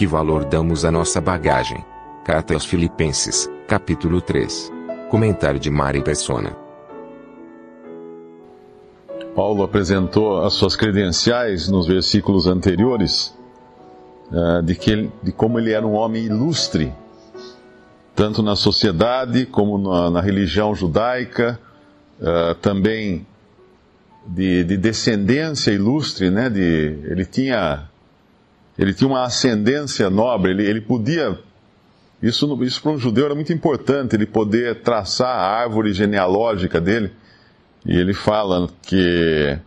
Que 0.00 0.06
valor 0.06 0.46
damos 0.46 0.86
à 0.86 0.90
nossa 0.90 1.20
bagagem? 1.20 1.84
Carta 2.24 2.54
aos 2.54 2.64
Filipenses, 2.64 3.50
capítulo 3.68 4.22
3. 4.22 4.72
Comentário 5.10 5.60
de 5.60 5.68
Mari 5.68 6.02
Persona. 6.02 6.56
Paulo 9.36 9.62
apresentou 9.62 10.42
as 10.42 10.54
suas 10.54 10.74
credenciais 10.74 11.68
nos 11.68 11.86
versículos 11.86 12.46
anteriores 12.46 13.36
uh, 14.32 14.62
de, 14.62 14.74
que 14.74 15.10
de 15.22 15.32
como 15.32 15.58
ele 15.58 15.70
era 15.70 15.86
um 15.86 15.92
homem 15.92 16.24
ilustre, 16.24 16.94
tanto 18.16 18.42
na 18.42 18.56
sociedade 18.56 19.44
como 19.44 19.76
na, 19.76 20.08
na 20.08 20.20
religião 20.22 20.74
judaica, 20.74 21.60
uh, 22.18 22.54
também 22.54 23.26
de, 24.26 24.64
de, 24.64 24.78
descendência 24.78 25.72
ilustre, 25.72 26.30
né? 26.30 26.48
De, 26.48 26.98
ele 27.04 27.26
tinha 27.26 27.89
ele 28.80 28.94
tinha 28.94 29.08
uma 29.08 29.24
ascendência 29.24 30.08
nobre, 30.08 30.52
ele, 30.52 30.64
ele 30.64 30.80
podia 30.80 31.38
isso, 32.22 32.64
isso 32.64 32.80
para 32.80 32.92
um 32.92 32.98
judeu 32.98 33.26
era 33.26 33.34
muito 33.34 33.52
importante, 33.52 34.16
ele 34.16 34.24
poder 34.24 34.80
traçar 34.82 35.28
a 35.28 35.46
árvore 35.46 35.92
genealógica 35.92 36.80
dele. 36.80 37.12
E 37.84 37.94
ele 37.94 38.14
fala 38.14 38.70
que 38.82 39.58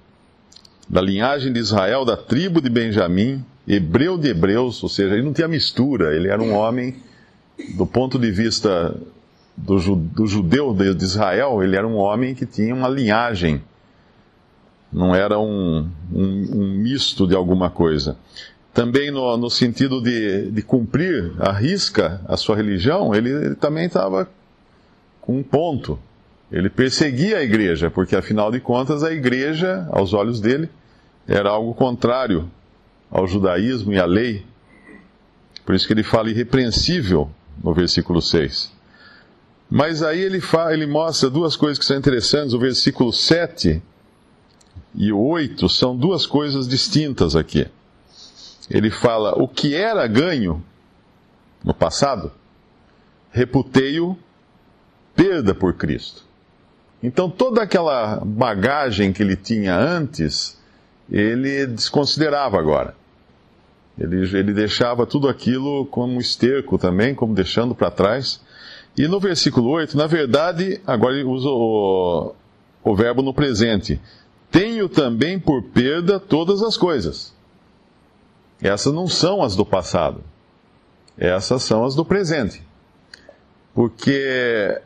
da 0.89 0.99
linhagem 0.99 1.53
de 1.53 1.59
Israel, 1.59 2.03
da 2.03 2.17
tribo 2.17 2.59
de 2.59 2.72
Benjamim, 2.72 3.45
hebreu 3.67 4.17
de 4.17 4.30
hebreus, 4.30 4.81
ou 4.81 4.89
seja, 4.89 5.14
ele 5.14 5.23
não 5.23 5.34
tinha 5.34 5.48
mistura, 5.48 6.16
ele 6.16 6.27
era 6.27 6.41
um 6.41 6.53
homem, 6.53 6.95
do 7.77 7.86
ponto 7.86 8.17
de 8.17 8.31
vista 8.31 8.95
do, 9.55 9.95
do 9.95 10.25
judeu 10.25 10.73
de 10.73 11.03
Israel, 11.03 11.61
ele 11.61 11.75
era 11.75 11.88
um 11.88 11.98
homem 11.98 12.34
que 12.34 12.48
tinha 12.48 12.73
uma 12.73 12.89
linhagem, 12.89 13.61
não 14.91 15.14
era 15.14 15.39
um, 15.39 15.88
um, 16.11 16.50
um 16.52 16.77
misto 16.77 17.27
de 17.27 17.36
alguma 17.36 17.70
coisa. 17.70 18.17
Também 18.73 19.12
no, 19.12 19.38
no 19.38 19.50
sentido 19.50 20.02
de, 20.02 20.50
de 20.50 20.62
cumprir 20.63 21.31
a 21.40 21.52
risca 21.52 22.22
a 22.28 22.36
sua 22.36 22.56
religião, 22.56 23.14
ele, 23.14 23.30
ele 23.30 23.56
também 23.56 23.86
estava 23.86 24.28
com 25.22 25.38
um 25.38 25.44
ponto. 25.44 26.00
Ele 26.52 26.70
perseguia 26.70 27.38
a 27.38 27.44
igreja, 27.44 27.92
porque 27.92 28.16
afinal 28.16 28.52
de 28.52 28.59
contas 28.59 29.03
a 29.03 29.12
igreja, 29.12 29.88
aos 29.92 30.14
olhos 30.14 30.42
dele, 30.42 30.70
era 31.28 31.50
algo 31.50 31.73
contrário 31.73 32.50
ao 33.12 33.28
judaísmo 33.28 33.94
e 33.94 34.00
à 34.00 34.06
lei. 34.06 34.44
Por 35.66 35.75
isso 35.75 35.86
que 35.86 35.94
ele 35.94 36.03
fala 36.03 36.30
irrepreensível 36.30 37.30
no 37.64 37.73
versículo 37.73 38.22
6. 38.22 38.72
Mas 39.69 40.03
aí 40.03 40.19
ele, 40.19 40.42
fala, 40.42 40.73
ele 40.73 40.86
mostra 40.86 41.30
duas 41.30 41.56
coisas 41.56 41.80
que 41.80 41.86
são 41.86 41.97
interessantes. 41.97 42.53
O 42.53 42.59
versículo 42.59 43.14
7 43.14 43.81
e 44.95 45.12
o 45.12 45.19
8 45.19 45.69
são 45.69 45.95
duas 45.95 46.25
coisas 46.25 46.67
distintas 46.67 47.36
aqui. 47.36 47.67
Ele 48.69 48.89
fala: 48.89 49.33
O 49.42 49.47
que 49.47 49.75
era 49.75 50.06
ganho 50.08 50.64
no 51.64 51.73
passado, 51.73 52.31
reputei-o 53.31 54.17
perda 55.16 55.53
por 55.53 55.73
Cristo. 55.73 56.23
Então 57.02 57.30
toda 57.30 57.61
aquela 57.61 58.22
bagagem 58.23 59.11
que 59.11 59.22
ele 59.22 59.36
tinha 59.36 59.75
antes, 59.75 60.58
ele 61.11 61.67
desconsiderava 61.67 62.58
agora. 62.58 62.95
Ele, 64.00 64.22
ele 64.38 64.53
deixava 64.53 65.06
tudo 65.06 65.28
aquilo 65.28 65.86
como 65.88 66.19
esterco 66.19 66.78
também, 66.78 67.14
como 67.14 67.34
deixando 67.36 67.75
para 67.75 67.91
trás. 67.91 68.41
E 68.97 69.08
no 69.08 69.19
versículo 69.19 69.69
8, 69.69 69.97
na 69.97 70.08
verdade, 70.08 70.81
agora 70.86 71.16
ele 71.16 71.23
usa 71.23 71.50
o, 71.50 72.34
o 72.84 72.95
verbo 72.95 73.22
no 73.22 73.34
presente. 73.34 74.00
Tenho 74.50 74.88
também 74.88 75.39
por 75.39 75.61
perda 75.64 76.19
todas 76.19 76.61
as 76.61 76.78
coisas. 76.78 77.33
Essas 78.64 78.94
não 78.94 79.08
são 79.08 79.44
as 79.44 79.56
do 79.56 79.66
passado. 79.66 80.23
Essas 81.17 81.61
são 81.64 81.86
as 81.86 81.94
do 81.94 82.03
presente. 82.03 82.64
Porque 83.73 84.81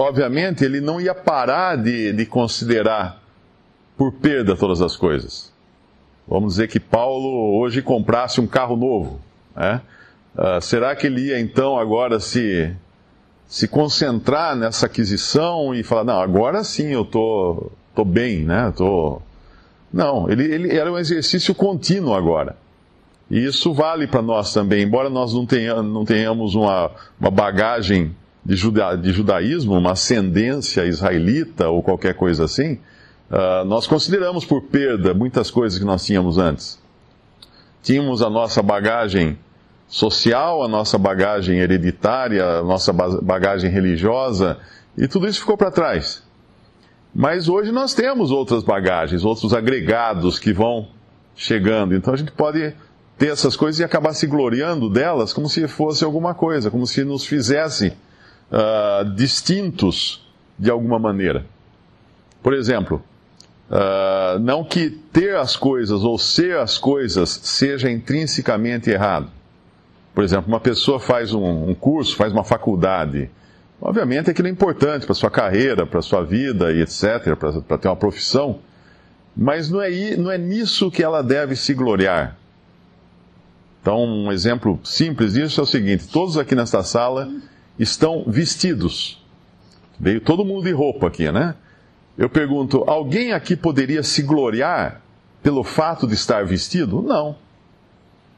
obviamente, 0.00 0.64
ele 0.64 0.80
não 0.80 1.00
ia 1.00 1.14
parar 1.14 1.76
de, 1.76 2.12
de 2.12 2.26
considerar 2.26 3.20
por 3.96 4.12
perda 4.12 4.56
todas 4.56 4.80
as 4.80 4.96
coisas. 4.96 5.52
Vamos 6.26 6.54
dizer 6.54 6.68
que 6.68 6.80
Paulo 6.80 7.58
hoje 7.58 7.82
comprasse 7.82 8.40
um 8.40 8.46
carro 8.46 8.76
novo. 8.76 9.20
Né? 9.54 9.80
Uh, 10.34 10.60
será 10.60 10.94
que 10.94 11.06
ele 11.06 11.26
ia 11.26 11.40
então 11.40 11.78
agora 11.78 12.20
se, 12.20 12.72
se 13.46 13.68
concentrar 13.68 14.56
nessa 14.56 14.86
aquisição 14.86 15.74
e 15.74 15.82
falar, 15.82 16.04
não, 16.04 16.20
agora 16.20 16.62
sim 16.64 16.88
eu 16.88 17.04
tô, 17.04 17.70
tô 17.94 18.04
bem, 18.04 18.44
né? 18.44 18.72
Tô... 18.76 19.20
Não, 19.92 20.30
ele, 20.30 20.44
ele 20.44 20.76
era 20.76 20.90
um 20.90 20.96
exercício 20.98 21.54
contínuo 21.54 22.14
agora. 22.14 22.56
E 23.30 23.44
isso 23.44 23.72
vale 23.72 24.08
para 24.08 24.20
nós 24.20 24.52
também, 24.52 24.82
embora 24.82 25.08
nós 25.08 25.32
não 25.32 25.46
tenhamos, 25.46 25.92
não 25.92 26.04
tenhamos 26.04 26.54
uma, 26.56 26.90
uma 27.20 27.30
bagagem 27.30 28.14
de, 28.44 28.56
juda, 28.56 28.96
de 28.96 29.12
judaísmo, 29.12 29.78
uma 29.78 29.92
ascendência 29.92 30.84
israelita 30.84 31.68
ou 31.68 31.80
qualquer 31.80 32.14
coisa 32.14 32.44
assim, 32.44 32.74
uh, 33.30 33.64
nós 33.66 33.86
consideramos 33.86 34.44
por 34.44 34.62
perda 34.62 35.14
muitas 35.14 35.48
coisas 35.48 35.78
que 35.78 35.84
nós 35.84 36.04
tínhamos 36.04 36.38
antes. 36.38 36.80
Tínhamos 37.82 38.20
a 38.20 38.28
nossa 38.28 38.62
bagagem 38.62 39.38
social, 39.86 40.64
a 40.64 40.68
nossa 40.68 40.98
bagagem 40.98 41.58
hereditária, 41.58 42.44
a 42.44 42.62
nossa 42.62 42.92
bagagem 42.92 43.70
religiosa, 43.70 44.58
e 44.98 45.06
tudo 45.06 45.28
isso 45.28 45.40
ficou 45.40 45.56
para 45.56 45.70
trás. 45.70 46.22
Mas 47.14 47.48
hoje 47.48 47.70
nós 47.70 47.94
temos 47.94 48.30
outras 48.30 48.62
bagagens, 48.62 49.24
outros 49.24 49.52
agregados 49.52 50.38
que 50.38 50.52
vão 50.52 50.88
chegando. 51.34 51.94
Então 51.94 52.14
a 52.14 52.16
gente 52.16 52.32
pode 52.32 52.74
ter 53.20 53.28
essas 53.28 53.54
coisas 53.54 53.78
e 53.78 53.84
acabar 53.84 54.14
se 54.14 54.26
gloriando 54.26 54.88
delas 54.88 55.34
como 55.34 55.46
se 55.46 55.68
fosse 55.68 56.02
alguma 56.02 56.32
coisa, 56.32 56.70
como 56.70 56.86
se 56.86 57.04
nos 57.04 57.26
fizesse 57.26 57.92
uh, 58.50 59.04
distintos 59.14 60.26
de 60.58 60.70
alguma 60.70 60.98
maneira. 60.98 61.44
Por 62.42 62.54
exemplo, 62.54 63.02
uh, 63.68 64.38
não 64.38 64.64
que 64.64 64.88
ter 64.88 65.36
as 65.36 65.54
coisas 65.54 66.02
ou 66.02 66.18
ser 66.18 66.56
as 66.56 66.78
coisas 66.78 67.28
seja 67.28 67.90
intrinsecamente 67.90 68.88
errado. 68.88 69.28
Por 70.14 70.24
exemplo, 70.24 70.48
uma 70.48 70.60
pessoa 70.60 70.98
faz 70.98 71.34
um, 71.34 71.68
um 71.68 71.74
curso, 71.74 72.16
faz 72.16 72.32
uma 72.32 72.42
faculdade. 72.42 73.28
Obviamente 73.82 74.30
aquilo 74.30 74.48
é 74.48 74.50
importante 74.50 75.04
para 75.04 75.14
sua 75.14 75.30
carreira, 75.30 75.84
para 75.84 76.00
sua 76.00 76.24
vida 76.24 76.72
e 76.72 76.80
etc., 76.80 77.36
para 77.68 77.76
ter 77.76 77.88
uma 77.88 77.96
profissão. 77.96 78.60
Mas 79.36 79.68
não 79.68 79.82
é, 79.82 80.16
não 80.16 80.30
é 80.30 80.38
nisso 80.38 80.90
que 80.90 81.02
ela 81.02 81.22
deve 81.22 81.54
se 81.54 81.74
gloriar. 81.74 82.39
Então, 83.90 84.04
um 84.04 84.30
exemplo 84.30 84.78
simples 84.84 85.32
disso 85.32 85.58
é 85.58 85.64
o 85.64 85.66
seguinte: 85.66 86.06
todos 86.06 86.38
aqui 86.38 86.54
nesta 86.54 86.80
sala 86.84 87.28
estão 87.76 88.22
vestidos. 88.24 89.20
Veio 89.98 90.20
todo 90.20 90.44
mundo 90.44 90.62
de 90.62 90.70
roupa 90.70 91.08
aqui, 91.08 91.30
né? 91.32 91.56
Eu 92.16 92.30
pergunto: 92.30 92.84
alguém 92.86 93.32
aqui 93.32 93.56
poderia 93.56 94.04
se 94.04 94.22
gloriar 94.22 95.02
pelo 95.42 95.64
fato 95.64 96.06
de 96.06 96.14
estar 96.14 96.44
vestido? 96.44 97.02
Não. 97.02 97.34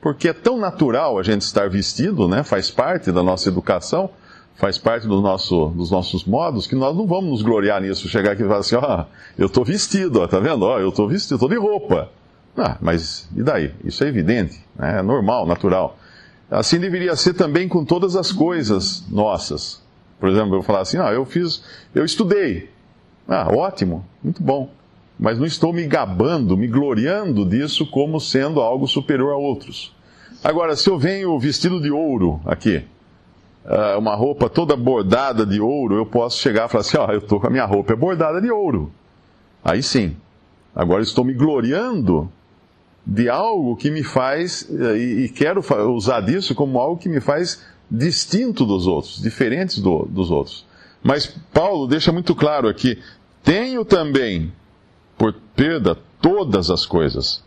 Porque 0.01 0.29
é 0.29 0.33
tão 0.33 0.59
natural 0.59 1.19
a 1.19 1.23
gente 1.23 1.43
estar 1.43 1.69
vestido, 1.69 2.27
né? 2.27 2.43
Faz 2.43 2.71
parte 2.71 3.13
da 3.13 3.23
nossa 3.23 3.51
educação, 3.51 4.09
faz 4.57 4.79
parte 4.79 5.07
do 5.07 5.21
nosso, 5.21 5.67
dos 5.77 5.91
nossos 5.91 6.25
modos, 6.25 6.67
que 6.67 6.75
nós 6.75 6.97
não 6.97 7.07
vamos 7.07 7.31
nos 7.31 7.43
gloriar 7.43 7.83
nisso. 7.83 8.09
Chegar 8.09 8.33
aqui 8.33 8.43
e 8.43 8.47
falar 8.47 8.61
assim: 8.61 8.77
ó, 8.77 9.03
oh, 9.03 9.05
eu 9.37 9.49
estou 9.49 9.67
vestido, 9.67 10.23
ó, 10.23 10.27
tá 10.27 10.41
vendo? 10.41 10.63
Ó, 10.63 10.79
eu 10.79 10.89
estou 10.89 11.07
vestido, 11.07 11.35
estou 11.35 11.49
de 11.51 11.59
roupa. 11.59 12.09
Ah, 12.57 12.77
mas 12.81 13.29
e 13.35 13.43
daí? 13.43 13.73
Isso 13.85 14.05
é 14.05 14.09
evidente, 14.09 14.61
né? 14.77 14.99
é 14.99 15.03
normal, 15.03 15.47
natural. 15.47 15.97
Assim 16.51 16.79
deveria 16.79 17.17
ser 17.17 17.33
também 17.33 17.67
com 17.67 17.85
todas 17.85 18.15
as 18.15 18.31
coisas 18.31 19.09
nossas. 19.09 19.83
Por 20.21 20.29
exemplo, 20.29 20.57
eu 20.57 20.63
falar 20.63 20.81
assim, 20.81 20.99
ah, 20.99 21.11
eu 21.11 21.25
fiz, 21.25 21.65
eu 21.95 22.05
estudei. 22.05 22.69
Ah, 23.27 23.49
ótimo, 23.51 24.05
muito 24.23 24.43
bom. 24.43 24.71
Mas 25.19 25.39
não 25.39 25.47
estou 25.47 25.73
me 25.73 25.87
gabando, 25.87 26.57
me 26.57 26.67
gloriando 26.67 27.47
disso 27.47 27.87
como 27.87 28.21
sendo 28.21 28.61
algo 28.61 28.87
superior 28.87 29.33
a 29.33 29.37
outros. 29.37 29.95
Agora, 30.45 30.77
se 30.77 30.91
eu 30.91 30.99
venho 30.99 31.39
vestido 31.39 31.81
de 31.81 31.91
ouro 31.91 32.41
aqui, 32.45 32.85
ah, 33.65 33.97
uma 33.99 34.15
roupa 34.15 34.51
toda 34.51 34.77
bordada 34.77 35.47
de 35.47 35.61
ouro, 35.61 35.97
eu 35.97 36.05
posso 36.05 36.39
chegar 36.39 36.67
e 36.67 36.69
falar 36.69 36.83
assim, 36.83 36.99
ó, 36.99 37.07
oh, 37.09 37.13
eu 37.13 37.19
estou 37.19 37.41
com 37.41 37.47
a 37.47 37.51
minha 37.51 37.65
roupa 37.65 37.97
bordada 37.97 38.41
de 38.43 38.51
ouro. 38.51 38.93
Aí 39.65 39.83
sim. 39.83 40.17
Agora 40.75 41.03
estou 41.03 41.25
me 41.25 41.33
gloriando 41.33 42.31
de 43.05 43.29
algo 43.29 43.77
que 43.77 43.91
me 43.91 44.03
faz, 44.03 44.69
eh, 44.71 44.97
e, 44.97 45.25
e 45.25 45.29
quero 45.29 45.63
usar 45.93 46.21
disso 46.21 46.55
como 46.55 46.79
algo 46.79 47.01
que 47.01 47.09
me 47.09 47.21
faz 47.21 47.63
distinto 47.91 48.65
dos 48.65 48.87
outros, 48.87 49.21
diferentes 49.21 49.79
do, 49.79 50.07
dos 50.07 50.31
outros. 50.31 50.65
Mas 51.03 51.27
Paulo 51.53 51.87
deixa 51.87 52.13
muito 52.13 52.35
claro 52.35 52.69
aqui: 52.69 52.99
tenho 53.43 53.85
também 53.85 54.53
por 55.19 55.35
perda 55.55 55.97
todas 56.21 56.71
as 56.71 56.87
coisas, 56.87 57.43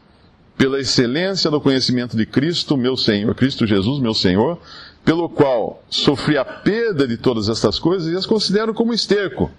pela 0.57 0.79
excelência 0.79 1.49
do 1.49 1.61
conhecimento 1.61 2.15
de 2.15 2.25
Cristo, 2.25 2.77
meu 2.77 2.97
Senhor, 2.97 3.33
Cristo 3.33 3.65
Jesus, 3.65 3.99
meu 3.99 4.13
Senhor, 4.13 4.59
pelo 5.03 5.29
qual 5.29 5.83
sofri 5.89 6.37
a 6.37 6.43
perda 6.43 7.07
de 7.07 7.17
todas 7.17 7.47
estas 7.47 7.79
coisas 7.79 8.11
e 8.11 8.15
as 8.15 8.25
considero 8.25 8.73
como 8.73 8.93
esterco, 8.93 9.49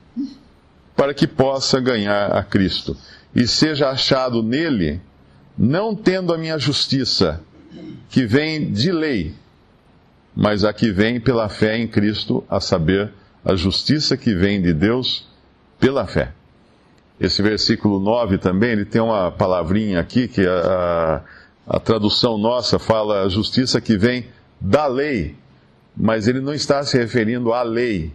para 0.95 1.15
que 1.15 1.27
possa 1.27 1.81
ganhar 1.81 2.33
a 2.33 2.43
Cristo 2.43 2.97
e 3.35 3.47
seja 3.47 3.91
achado 3.91 4.43
nele 4.43 5.01
não 5.57 5.95
tendo 5.95 6.35
a 6.35 6.39
minha 6.39 6.59
justiça, 6.59 7.41
que 8.09 8.27
vem 8.27 8.71
de 8.71 8.93
lei, 8.93 9.35
mas 10.35 10.65
a 10.65 10.73
que 10.73 10.91
vem 10.91 11.19
pela 11.19 11.49
fé 11.49 11.79
em 11.79 11.89
Cristo, 11.89 12.45
a 12.49 12.61
saber, 12.61 13.13
a 13.45 13.55
justiça 13.55 14.17
que 14.17 14.35
vem 14.35 14.61
de 14.61 14.73
Deus 14.73 15.27
pela 15.79 16.07
fé. 16.07 16.33
Esse 17.19 17.41
versículo 17.41 17.99
9 17.99 18.39
também, 18.39 18.73
ele 18.73 18.85
tem 18.85 19.01
uma 19.01 19.31
palavrinha 19.31 20.01
aqui 20.01 20.29
que 20.29 20.47
a, 20.47 21.23
a, 21.67 21.77
a 21.77 21.81
tradução 21.81 22.37
nossa 22.37 22.79
fala 22.79 23.23
a 23.23 23.29
justiça 23.29 23.81
que 23.81 23.97
vem 23.97 24.27
da 24.61 24.87
lei, 24.87 25.35
mas 25.97 26.29
ele 26.29 26.41
não 26.41 26.53
está 26.53 26.83
se 26.83 26.99
referindo 26.99 27.55
à 27.55 27.63
lei, 27.63 28.13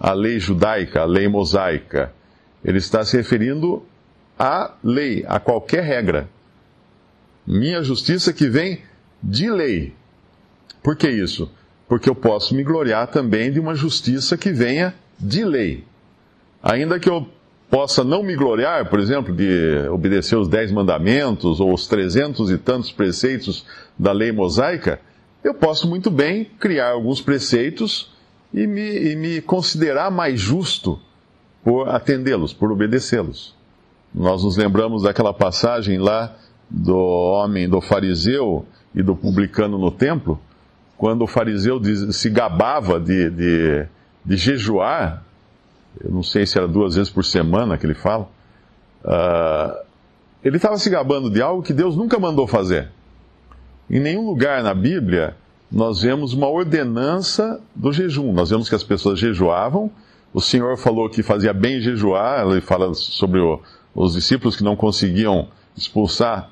à 0.00 0.12
lei 0.12 0.40
judaica, 0.40 1.02
à 1.02 1.04
lei 1.04 1.28
mosaica. 1.28 2.12
Ele 2.64 2.78
está 2.78 3.04
se 3.04 3.16
referindo 3.16 3.84
à 4.42 4.74
lei, 4.82 5.24
a 5.28 5.38
qualquer 5.38 5.84
regra. 5.84 6.28
Minha 7.46 7.80
justiça 7.80 8.32
que 8.32 8.48
vem 8.48 8.80
de 9.22 9.48
lei. 9.48 9.94
Por 10.82 10.96
que 10.96 11.08
isso? 11.08 11.48
Porque 11.88 12.10
eu 12.10 12.14
posso 12.16 12.52
me 12.52 12.64
gloriar 12.64 13.06
também 13.06 13.52
de 13.52 13.60
uma 13.60 13.76
justiça 13.76 14.36
que 14.36 14.50
venha 14.50 14.96
de 15.16 15.44
lei. 15.44 15.84
Ainda 16.60 16.98
que 16.98 17.08
eu 17.08 17.24
possa 17.70 18.02
não 18.02 18.24
me 18.24 18.34
gloriar, 18.34 18.90
por 18.90 18.98
exemplo, 18.98 19.32
de 19.32 19.88
obedecer 19.92 20.34
os 20.34 20.48
dez 20.48 20.72
mandamentos 20.72 21.60
ou 21.60 21.72
os 21.72 21.86
trezentos 21.86 22.50
e 22.50 22.58
tantos 22.58 22.90
preceitos 22.90 23.64
da 23.96 24.10
lei 24.10 24.32
mosaica, 24.32 25.00
eu 25.44 25.54
posso 25.54 25.88
muito 25.88 26.10
bem 26.10 26.46
criar 26.58 26.90
alguns 26.90 27.20
preceitos 27.20 28.10
e 28.52 28.66
me, 28.66 29.12
e 29.12 29.14
me 29.14 29.40
considerar 29.40 30.10
mais 30.10 30.40
justo 30.40 30.98
por 31.62 31.88
atendê-los, 31.88 32.52
por 32.52 32.72
obedecê-los. 32.72 33.61
Nós 34.14 34.44
nos 34.44 34.56
lembramos 34.56 35.02
daquela 35.02 35.32
passagem 35.32 35.98
lá 35.98 36.34
do 36.68 36.96
homem, 36.96 37.68
do 37.68 37.80
fariseu 37.80 38.66
e 38.94 39.02
do 39.02 39.16
publicano 39.16 39.78
no 39.78 39.90
templo, 39.90 40.40
quando 40.96 41.22
o 41.22 41.26
fariseu 41.26 41.80
se 42.12 42.30
gabava 42.30 43.00
de, 43.00 43.30
de, 43.30 43.86
de 44.24 44.36
jejuar 44.36 45.22
eu 46.00 46.10
não 46.10 46.22
sei 46.22 46.46
se 46.46 46.56
era 46.56 46.66
duas 46.66 46.94
vezes 46.94 47.10
por 47.10 47.24
semana 47.24 47.76
que 47.76 47.84
ele 47.84 47.94
fala, 47.94 48.28
uh, 49.04 49.84
ele 50.42 50.56
estava 50.56 50.76
se 50.78 50.88
gabando 50.88 51.30
de 51.30 51.42
algo 51.42 51.62
que 51.62 51.72
Deus 51.72 51.96
nunca 51.96 52.18
mandou 52.18 52.46
fazer. 52.46 52.88
Em 53.90 54.00
nenhum 54.00 54.26
lugar 54.26 54.62
na 54.62 54.74
Bíblia 54.74 55.36
nós 55.70 56.02
vemos 56.02 56.32
uma 56.32 56.48
ordenança 56.48 57.60
do 57.74 57.92
jejum. 57.92 58.32
Nós 58.32 58.50
vemos 58.50 58.68
que 58.68 58.74
as 58.74 58.84
pessoas 58.84 59.18
jejuavam. 59.18 59.90
O 60.32 60.40
Senhor 60.40 60.76
falou 60.76 61.08
que 61.08 61.22
fazia 61.22 61.52
bem 61.52 61.80
jejuar. 61.80 62.46
Ele 62.46 62.60
fala 62.60 62.92
sobre 62.94 63.40
o, 63.40 63.60
os 63.94 64.14
discípulos 64.14 64.56
que 64.56 64.64
não 64.64 64.76
conseguiam 64.76 65.48
expulsar 65.76 66.50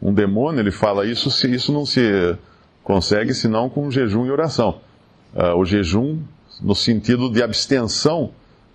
um 0.00 0.12
demônio. 0.12 0.60
Ele 0.60 0.70
fala 0.70 1.06
isso, 1.06 1.28
isso 1.46 1.72
não 1.72 1.84
se 1.84 2.36
consegue 2.82 3.34
senão 3.34 3.68
com 3.68 3.90
jejum 3.90 4.26
e 4.26 4.30
oração. 4.30 4.80
Uh, 5.34 5.56
o 5.56 5.64
jejum 5.64 6.18
no 6.60 6.74
sentido 6.74 7.30
de 7.30 7.42
abstenção 7.42 8.30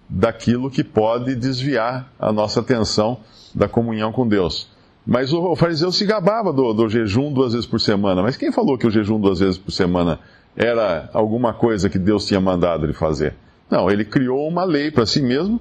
daquilo 0.10 0.70
que 0.70 0.84
pode 0.84 1.36
desviar 1.36 2.12
a 2.20 2.32
nossa 2.32 2.60
atenção 2.60 3.20
da 3.54 3.68
comunhão 3.68 4.12
com 4.12 4.28
Deus. 4.28 4.70
Mas 5.06 5.32
o 5.34 5.56
fariseu 5.56 5.92
se 5.92 6.06
gabava 6.06 6.52
do, 6.52 6.74
do, 6.74 6.90
jejum 6.90 7.32
duas 7.32 7.54
vezes 7.54 7.68
por 7.68 7.80
semana. 7.80 8.24
Mas 8.24 8.38
quem 8.38 8.52
falou 8.52 8.78
que 8.78 8.88
o 8.88 8.92
jejum 8.92 9.20
duas 9.20 9.40
vezes 9.40 9.58
por 9.58 9.72
semana 9.72 10.20
era 10.56 11.10
alguma 11.14 11.54
coisa 11.54 11.90
que 11.90 12.00
Deus 12.00 12.26
tinha 12.26 12.40
mandado 12.40 12.86
ele 12.86 12.94
fazer? 12.94 13.36
Não, 13.70 13.90
ele 13.90 14.04
criou 14.04 14.48
uma 14.48 14.64
lei 14.64 14.90
para 14.90 15.06
si 15.06 15.22
mesmo 15.22 15.60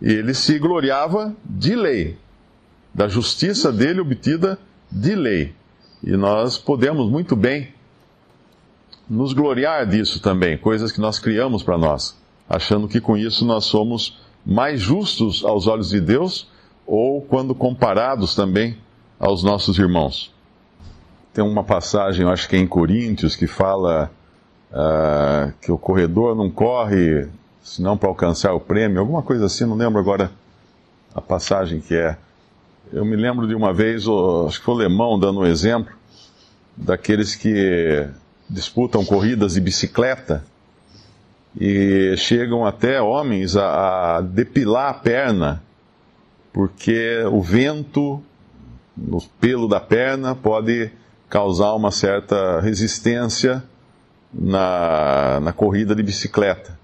e 0.00 0.12
ele 0.12 0.34
se 0.34 0.58
gloriava 0.58 1.34
de 1.44 1.74
lei, 1.74 2.16
da 2.94 3.08
justiça 3.08 3.72
dele 3.72 4.00
obtida 4.00 4.58
de 4.90 5.14
lei. 5.14 5.54
E 6.02 6.16
nós 6.16 6.56
podemos 6.58 7.10
muito 7.10 7.34
bem 7.34 7.72
nos 9.08 9.32
gloriar 9.32 9.86
disso 9.86 10.20
também, 10.20 10.56
coisas 10.56 10.92
que 10.92 11.00
nós 11.00 11.18
criamos 11.18 11.62
para 11.62 11.78
nós 11.78 12.16
achando 12.48 12.88
que 12.88 13.00
com 13.00 13.16
isso 13.16 13.44
nós 13.44 13.64
somos 13.64 14.18
mais 14.44 14.80
justos 14.80 15.44
aos 15.44 15.66
olhos 15.66 15.90
de 15.90 16.00
Deus 16.00 16.48
ou 16.86 17.20
quando 17.20 17.54
comparados 17.54 18.34
também 18.34 18.78
aos 19.20 19.42
nossos 19.42 19.78
irmãos. 19.78 20.32
Tem 21.34 21.44
uma 21.44 21.62
passagem, 21.62 22.22
eu 22.24 22.30
acho 22.30 22.48
que 22.48 22.56
é 22.56 22.58
em 22.58 22.66
Coríntios, 22.66 23.36
que 23.36 23.46
fala 23.46 24.10
uh, 24.72 25.52
que 25.60 25.70
o 25.70 25.76
corredor 25.76 26.34
não 26.34 26.50
corre 26.50 27.28
senão 27.68 27.96
para 27.96 28.08
alcançar 28.08 28.54
o 28.54 28.60
prêmio, 28.60 29.00
alguma 29.00 29.22
coisa 29.22 29.46
assim, 29.46 29.64
não 29.64 29.76
lembro 29.76 29.98
agora 29.98 30.30
a 31.14 31.20
passagem 31.20 31.80
que 31.80 31.94
é. 31.94 32.16
Eu 32.92 33.04
me 33.04 33.16
lembro 33.16 33.46
de 33.46 33.54
uma 33.54 33.72
vez, 33.72 34.04
acho 34.46 34.58
que 34.58 34.64
foi 34.64 34.74
o 34.74 34.78
Lemão 34.78 35.18
dando 35.18 35.40
um 35.40 35.46
exemplo, 35.46 35.92
daqueles 36.76 37.34
que 37.34 38.08
disputam 38.48 39.04
corridas 39.04 39.54
de 39.54 39.60
bicicleta 39.60 40.42
e 41.60 42.14
chegam 42.16 42.64
até 42.64 43.02
homens 43.02 43.56
a, 43.56 44.16
a 44.16 44.20
depilar 44.22 44.90
a 44.90 44.94
perna, 44.94 45.62
porque 46.52 47.22
o 47.30 47.42
vento 47.42 48.22
no 48.96 49.20
pelo 49.38 49.68
da 49.68 49.80
perna 49.80 50.34
pode 50.34 50.90
causar 51.28 51.74
uma 51.74 51.90
certa 51.90 52.60
resistência 52.60 53.62
na, 54.32 55.40
na 55.40 55.52
corrida 55.52 55.94
de 55.94 56.02
bicicleta. 56.02 56.78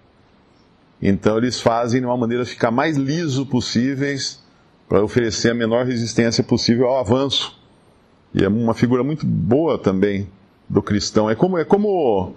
Então 1.07 1.37
eles 1.37 1.61
fazem 1.61 2.01
de 2.01 2.07
uma 2.07 2.17
maneira 2.17 2.47
ficar 2.47 2.71
mais 2.71 2.97
liso 2.97 3.45
possíveis 3.45 4.43
para 4.89 5.05
oferecer 5.05 5.51
a 5.51 5.55
menor 5.55 5.85
resistência 5.85 6.43
possível 6.43 6.89
ao 6.89 6.99
avanço. 6.99 7.61
E 8.35 8.43
é 8.43 8.49
uma 8.49 8.73
figura 8.73 9.05
muito 9.05 9.27
boa 9.27 9.79
também 9.79 10.27
do 10.69 10.83
cristão. 10.83 11.29
É 11.29 11.35
como, 11.35 11.59
é 11.59 11.65
como 11.65 12.35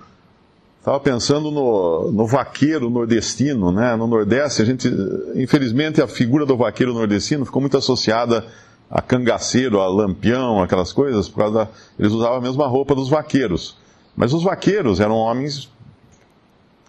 Estava 0.88 1.02
pensando 1.02 1.52
no, 1.52 2.14
no, 2.14 2.26
vaqueiro 2.26 2.90
nordestino, 2.90 3.74
né? 3.74 3.94
No 3.98 4.08
Nordeste, 4.08 4.62
a 4.62 4.66
gente, 4.66 4.90
infelizmente, 5.36 6.02
a 6.02 6.08
figura 6.08 6.46
do 6.46 6.56
vaqueiro 6.56 6.94
nordestino 6.94 7.46
ficou 7.46 7.60
muito 7.60 7.76
associada 7.76 8.46
a 8.90 9.02
cangaceiro, 9.02 9.82
a 9.82 9.88
lampião, 9.90 10.64
aquelas 10.64 10.94
coisas, 10.94 11.28
por 11.28 11.40
causa 11.40 11.54
da, 11.54 11.68
eles 12.00 12.14
usavam 12.14 12.38
a 12.38 12.42
mesma 12.42 12.68
roupa 12.68 12.96
dos 12.96 13.10
vaqueiros. 13.10 13.76
Mas 14.16 14.32
os 14.32 14.44
vaqueiros 14.44 15.02
eram 15.02 15.16
homens 15.16 15.70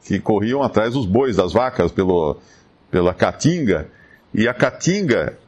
que 0.04 0.18
corriam 0.18 0.62
atrás 0.62 0.94
dos 0.94 1.06
bois, 1.06 1.36
das 1.36 1.52
vacas, 1.52 1.92
pelo, 1.92 2.36
pela 2.90 3.12
caatinga, 3.12 3.88
e 4.34 4.46
a 4.46 4.54
caatinga 4.54 5.38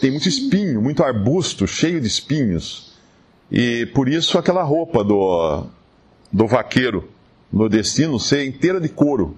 tem 0.00 0.10
muito 0.10 0.28
espinho, 0.28 0.80
muito 0.80 1.02
arbusto, 1.02 1.66
cheio 1.66 2.00
de 2.00 2.06
espinhos. 2.06 2.92
E 3.50 3.86
por 3.86 4.08
isso 4.08 4.38
aquela 4.38 4.62
roupa 4.62 5.02
do, 5.02 5.64
do 6.32 6.46
vaqueiro 6.46 7.08
nordestino 7.52 8.18
ser 8.18 8.44
inteira 8.44 8.80
de 8.80 8.88
couro. 8.88 9.36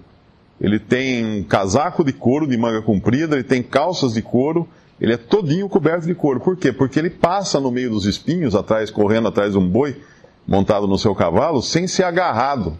Ele 0.59 0.79
tem 0.79 1.43
casaco 1.43 2.03
de 2.03 2.13
couro 2.13 2.45
de 2.45 2.57
manga 2.57 2.81
comprida, 2.81 3.35
ele 3.35 3.43
tem 3.43 3.63
calças 3.63 4.13
de 4.13 4.21
couro, 4.21 4.67
ele 4.99 5.13
é 5.13 5.17
todinho 5.17 5.67
coberto 5.67 6.05
de 6.05 6.13
couro. 6.13 6.39
Por 6.39 6.55
quê? 6.55 6.71
Porque 6.71 6.99
ele 6.99 7.09
passa 7.09 7.59
no 7.59 7.71
meio 7.71 7.89
dos 7.89 8.05
espinhos, 8.05 8.53
atrás, 8.53 8.91
correndo 8.91 9.27
atrás 9.27 9.53
de 9.53 9.57
um 9.57 9.67
boi 9.67 9.99
montado 10.45 10.87
no 10.87 10.97
seu 10.97 11.15
cavalo, 11.15 11.61
sem 11.61 11.87
ser 11.87 12.03
agarrado 12.03 12.77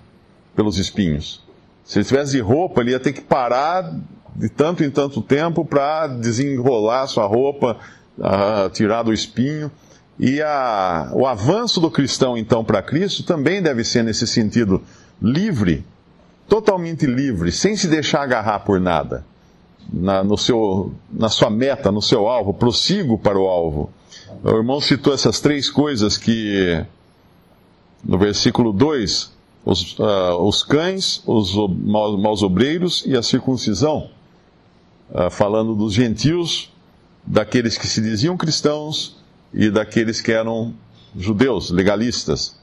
pelos 0.55 0.77
espinhos. 0.77 1.40
Se 1.91 1.99
ele 1.99 2.05
tivesse 2.05 2.31
de 2.31 2.39
roupa, 2.39 2.79
ele 2.79 2.91
ia 2.91 3.01
ter 3.01 3.11
que 3.11 3.19
parar 3.19 3.93
de 4.33 4.47
tanto 4.47 4.81
em 4.81 4.89
tanto 4.89 5.21
tempo 5.21 5.65
para 5.65 6.07
desenrolar 6.07 7.05
sua 7.07 7.25
roupa, 7.25 7.75
uh, 8.17 8.69
tirar 8.69 9.03
do 9.03 9.11
espinho. 9.11 9.69
E 10.17 10.41
a, 10.41 11.11
o 11.13 11.27
avanço 11.27 11.81
do 11.81 11.91
cristão, 11.91 12.37
então, 12.37 12.63
para 12.63 12.81
Cristo 12.81 13.23
também 13.23 13.61
deve 13.61 13.83
ser 13.83 14.05
nesse 14.05 14.25
sentido 14.25 14.81
livre, 15.21 15.85
totalmente 16.47 17.05
livre, 17.05 17.51
sem 17.51 17.75
se 17.75 17.89
deixar 17.89 18.21
agarrar 18.21 18.59
por 18.59 18.79
nada, 18.79 19.25
na, 19.91 20.23
no 20.23 20.37
seu, 20.37 20.93
na 21.11 21.27
sua 21.27 21.49
meta, 21.49 21.91
no 21.91 22.01
seu 22.01 22.25
alvo, 22.25 22.53
prossigo 22.53 23.17
para 23.17 23.37
o 23.37 23.49
alvo. 23.49 23.91
O 24.41 24.49
irmão 24.49 24.79
citou 24.79 25.13
essas 25.13 25.41
três 25.41 25.69
coisas 25.69 26.15
que, 26.15 26.85
no 28.01 28.17
versículo 28.17 28.71
2, 28.71 29.40
os, 29.65 29.97
uh, 29.99 30.37
os 30.41 30.63
cães, 30.63 31.21
os 31.25 31.55
maus, 31.55 32.41
obreiros 32.41 33.03
e 33.05 33.15
a 33.15 33.21
circuncisão, 33.21 34.09
uh, 35.11 35.29
falando 35.29 35.75
dos 35.75 35.93
gentios, 35.93 36.71
daqueles 37.25 37.77
que 37.77 37.87
se 37.87 38.01
diziam 38.01 38.35
cristãos 38.35 39.17
e 39.53 39.69
daqueles 39.69 40.21
que 40.21 40.31
eram 40.31 40.73
judeus, 41.15 41.69
legalistas. 41.69 42.59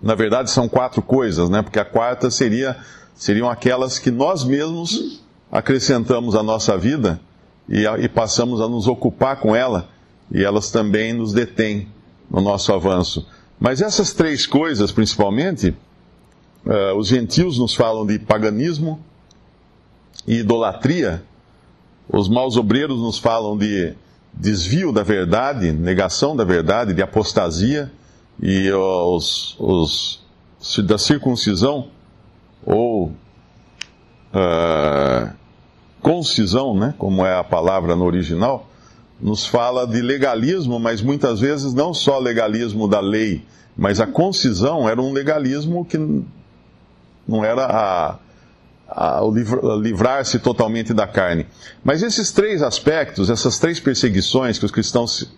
Na 0.00 0.14
verdade, 0.14 0.50
são 0.50 0.68
quatro 0.68 1.02
coisas, 1.02 1.50
né? 1.50 1.60
Porque 1.60 1.78
a 1.78 1.84
quarta 1.84 2.30
seria, 2.30 2.76
seriam 3.14 3.50
aquelas 3.50 3.98
que 3.98 4.10
nós 4.10 4.44
mesmos 4.44 5.20
acrescentamos 5.50 6.34
à 6.34 6.42
nossa 6.42 6.78
vida 6.78 7.20
e, 7.68 7.84
e 7.84 8.08
passamos 8.08 8.60
a 8.60 8.68
nos 8.68 8.86
ocupar 8.86 9.40
com 9.40 9.54
ela, 9.54 9.88
e 10.32 10.42
elas 10.42 10.70
também 10.70 11.12
nos 11.12 11.32
detêm 11.32 11.88
no 12.30 12.40
nosso 12.40 12.72
avanço. 12.72 13.26
Mas 13.60 13.80
essas 13.80 14.12
três 14.12 14.46
coisas, 14.46 14.92
principalmente, 14.92 15.74
uh, 16.64 16.96
os 16.96 17.08
gentios 17.08 17.58
nos 17.58 17.74
falam 17.74 18.06
de 18.06 18.18
paganismo 18.18 19.00
e 20.26 20.36
idolatria, 20.38 21.22
os 22.08 22.28
maus 22.28 22.56
obreiros 22.56 22.98
nos 23.00 23.18
falam 23.18 23.56
de 23.56 23.94
desvio 24.32 24.92
da 24.92 25.02
verdade, 25.02 25.72
negação 25.72 26.36
da 26.36 26.44
verdade, 26.44 26.94
de 26.94 27.02
apostasia, 27.02 27.90
e 28.40 28.70
os, 28.70 29.56
os 29.58 30.20
da 30.84 30.96
circuncisão 30.96 31.88
ou 32.64 33.12
uh, 34.32 35.32
concisão, 36.00 36.74
né, 36.74 36.94
como 36.98 37.24
é 37.24 37.36
a 37.36 37.42
palavra 37.42 37.96
no 37.96 38.04
original, 38.04 38.68
nos 39.20 39.46
fala 39.46 39.86
de 39.86 40.00
legalismo, 40.00 40.78
mas 40.78 41.02
muitas 41.02 41.40
vezes 41.40 41.74
não 41.74 41.92
só 41.92 42.18
legalismo 42.18 42.86
da 42.86 43.00
lei, 43.00 43.44
mas 43.76 44.00
a 44.00 44.06
concisão 44.06 44.88
era 44.88 45.00
um 45.00 45.12
legalismo 45.12 45.84
que 45.84 45.98
não 47.26 47.44
era 47.44 47.66
a, 47.66 48.18
a, 48.88 49.24
o 49.24 49.30
livrar-se 49.80 50.38
totalmente 50.38 50.94
da 50.94 51.06
carne. 51.06 51.46
Mas 51.84 52.02
esses 52.02 52.32
três 52.32 52.62
aspectos, 52.62 53.28
essas 53.28 53.58
três 53.58 53.78
perseguições 53.78 54.58
que 54.58 54.64
os 54.64 54.70
cristãos 54.70 55.30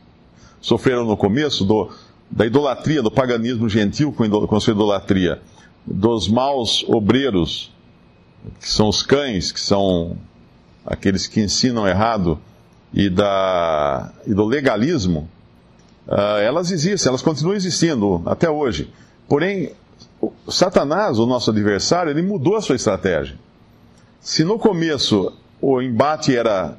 sofreram 0.61 1.05
no 1.05 1.17
começo, 1.17 1.65
do, 1.65 1.91
da 2.31 2.47
idolatria, 2.47 3.03
do 3.03 3.11
paganismo 3.11 3.69
gentil 3.69 4.13
com, 4.13 4.29
com 4.47 4.57
a 4.57 4.61
sua 4.61 4.73
idolatria, 4.73 5.41
dos 5.87 6.29
maus 6.29 6.85
obreiros, 6.87 7.73
que 8.61 8.69
são 8.69 8.89
os 8.89 9.03
cães, 9.03 9.51
que 9.51 9.61
são 9.61 10.17
aqueles 10.85 11.27
que 11.27 11.41
ensinam 11.41 11.87
errado, 11.87 12.39
e, 12.93 13.09
da, 13.09 14.13
e 14.27 14.35
do 14.35 14.45
legalismo, 14.45 15.29
uh, 16.09 16.39
elas 16.43 16.71
existem, 16.71 17.09
elas 17.09 17.23
continuam 17.23 17.55
existindo 17.55 18.23
até 18.27 18.51
hoje. 18.51 18.93
Porém, 19.29 19.73
Satanás, 20.49 21.19
o 21.19 21.27
nosso 21.27 21.51
adversário, 21.51 22.11
ele 22.11 22.23
mudou 22.23 22.57
a 22.57 22.61
sua 22.61 22.77
estratégia. 22.77 23.39
Se 24.21 24.45
no 24.45 24.59
começo 24.59 25.33
o 25.61 25.81
embate 25.81 26.37
era 26.37 26.77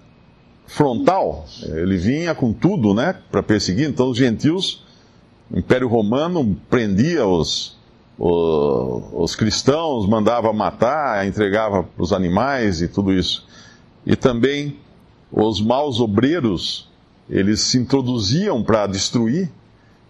frontal, 0.68 1.46
ele 1.64 1.98
vinha 1.98 2.36
com 2.36 2.54
tudo, 2.54 2.94
né, 2.94 3.16
para 3.32 3.44
perseguir, 3.44 3.90
então 3.90 4.10
os 4.10 4.18
gentios, 4.18 4.86
o 5.50 5.60
Império 5.60 5.88
Romano 5.88 6.56
prendia 6.70 7.26
os, 7.26 7.78
os, 8.18 9.04
os 9.14 9.36
cristãos, 9.36 10.08
mandava 10.08 10.54
matar, 10.54 11.28
entregava 11.28 11.84
para 11.84 12.04
os 12.04 12.14
animais 12.14 12.82
e 12.82 12.88
tudo 12.88 13.12
isso. 13.12 13.46
E 14.06 14.16
também 14.16 14.78
os 15.32 15.62
maus 15.62 16.00
obreiros, 16.00 16.90
eles 17.30 17.62
se 17.62 17.78
introduziam 17.78 18.64
para 18.64 18.88
destruir, 18.88 19.50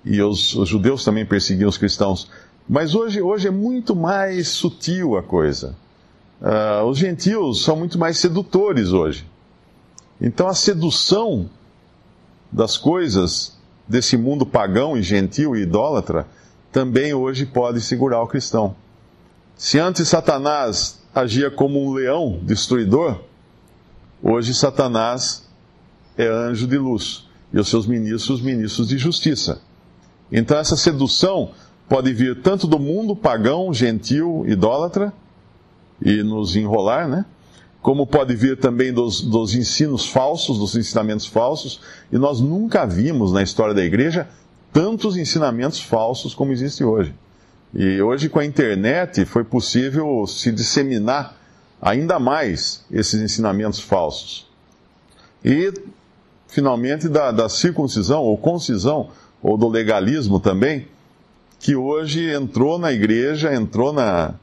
e 0.04 0.22
os, 0.22 0.56
os 0.56 0.68
judeus 0.68 1.04
também 1.04 1.26
perseguiam 1.26 1.70
os 1.70 1.78
cristãos. 1.78 2.28
Mas 2.68 2.96
hoje, 2.96 3.22
hoje 3.22 3.48
é 3.48 3.52
muito 3.52 3.96
mais 3.96 4.48
sutil 4.48 5.16
a 5.18 5.22
coisa. 5.22 5.76
Uh, 6.42 6.86
os 6.86 6.98
gentios 6.98 7.64
são 7.64 7.76
muito 7.76 8.00
mais 8.00 8.18
sedutores 8.18 8.92
hoje. 8.94 9.28
Então 10.20 10.48
a 10.48 10.54
sedução 10.54 11.50
das 12.52 12.78
coisas 12.78 13.58
desse 13.88 14.18
mundo 14.18 14.46
pagão 14.46 14.98
e 14.98 15.04
gentil 15.04 15.56
e 15.56 15.62
idólatra 15.62 16.26
também 16.72 17.14
hoje 17.14 17.46
pode 17.46 17.82
segurar 17.82 18.22
o 18.22 18.28
cristão. 18.28 18.76
Se 19.56 19.78
antes 19.78 20.08
Satanás 20.08 21.00
agia 21.14 21.52
como 21.52 21.84
um 21.84 21.94
leão 21.94 22.40
destruidor, 22.42 23.20
hoje 24.22 24.54
Satanás 24.54 25.48
é 26.18 26.28
anjo 26.28 26.68
de 26.68 26.78
luz 26.78 27.28
e 27.54 27.60
os 27.60 27.70
seus 27.70 27.86
ministros, 27.86 28.42
ministros 28.42 28.88
de 28.88 28.98
justiça. 28.98 29.62
Então 30.32 30.58
essa 30.58 30.76
sedução 30.76 31.52
pode 31.90 32.14
vir 32.14 32.42
tanto 32.42 32.68
do 32.68 32.80
mundo 32.80 33.16
pagão, 33.16 33.74
gentil, 33.74 34.46
idólatra, 34.48 35.14
e 36.02 36.24
nos 36.24 36.56
enrolar, 36.56 37.08
né? 37.08 37.26
Como 37.82 38.06
pode 38.06 38.36
vir 38.36 38.58
também 38.58 38.94
dos, 38.94 39.22
dos 39.22 39.56
ensinos 39.56 40.06
falsos, 40.06 40.58
dos 40.58 40.76
ensinamentos 40.76 41.26
falsos, 41.26 41.82
e 42.12 42.18
nós 42.18 42.40
nunca 42.40 42.86
vimos 42.86 43.32
na 43.32 43.42
história 43.42 43.74
da 43.74 43.84
igreja 43.84 44.28
tantos 44.72 45.18
ensinamentos 45.18 45.80
falsos 45.80 46.34
como 46.34 46.52
existe 46.52 46.84
hoje. 46.84 47.14
E 47.74 48.02
hoje, 48.02 48.30
com 48.30 48.40
a 48.40 48.46
internet, 48.46 49.26
foi 49.26 49.44
possível 49.44 50.26
se 50.28 50.52
disseminar 50.52 51.41
ainda 51.82 52.20
mais 52.20 52.86
esses 52.92 53.20
ensinamentos 53.20 53.80
falsos. 53.80 54.48
E, 55.44 55.74
finalmente, 56.48 57.10
da, 57.10 57.32
da 57.32 57.50
circuncisão 57.50 58.22
ou 58.22 58.38
concisão, 58.38 59.10
ou 59.42 59.58
do 59.58 59.68
legalismo 59.68 60.40
também, 60.40 60.88
que 61.60 61.76
hoje 61.76 62.32
entrou 62.32 62.78
na 62.78 62.92
igreja, 62.92 63.54
entrou 63.54 63.92
na, 63.92 64.36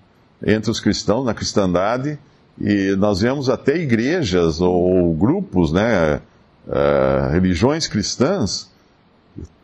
entre 0.45 0.71
os 0.71 0.81
cristãos, 0.81 1.25
na 1.25 1.35
cristandade, 1.35 2.19
e 2.61 2.97
nós 2.97 3.21
vemos 3.21 3.49
até 3.49 3.77
igrejas 3.77 4.61
ou 4.61 5.15
grupos, 5.15 5.73
né, 5.73 6.21
uh, 6.67 7.33
religiões 7.33 7.87
cristãs, 7.87 8.69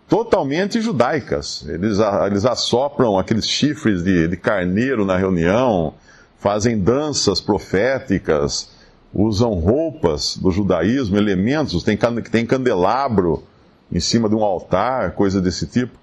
totalmente 0.08 0.80
judaicas. 0.80 1.64
Eles, 1.68 1.98
eles 2.26 2.44
assopram 2.44 3.18
aqueles 3.18 3.48
chifres 3.48 4.02
de, 4.04 4.28
de 4.28 4.36
carneiro 4.36 5.04
na 5.04 5.16
reunião, 5.16 5.94
fazem 6.44 6.78
danças 6.78 7.40
proféticas, 7.40 8.68
usam 9.14 9.54
roupas 9.54 10.36
do 10.36 10.50
judaísmo, 10.50 11.16
elementos, 11.16 11.82
tem, 11.82 11.96
tem 12.30 12.44
candelabro 12.44 13.42
em 13.90 13.98
cima 13.98 14.28
de 14.28 14.34
um 14.34 14.44
altar, 14.44 15.12
coisa 15.12 15.40
desse 15.40 15.66
tipo. 15.66 15.98